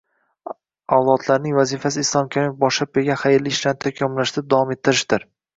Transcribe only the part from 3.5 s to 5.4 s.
ishlarni takomillashtirib, davom ettirishdir